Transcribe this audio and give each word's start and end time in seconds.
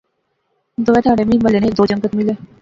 دوہے 0.85 1.01
تہاڑے 1.05 1.23
میں 1.27 1.41
محلے 1.43 1.59
نے 1.61 1.65
ہیک 1.67 1.77
دو 1.77 1.83
جنگت 1.89 2.11
ملے 2.17 2.33